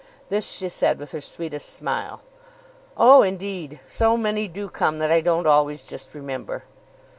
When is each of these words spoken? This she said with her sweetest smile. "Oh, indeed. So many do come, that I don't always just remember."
This 0.29 0.49
she 0.53 0.67
said 0.69 0.97
with 0.97 1.11
her 1.11 1.21
sweetest 1.21 1.71
smile. 1.71 2.21
"Oh, 2.97 3.21
indeed. 3.21 3.79
So 3.87 4.17
many 4.17 4.47
do 4.47 4.67
come, 4.67 4.97
that 4.97 5.11
I 5.11 5.21
don't 5.21 5.45
always 5.45 5.83
just 5.83 6.15
remember." 6.15 6.63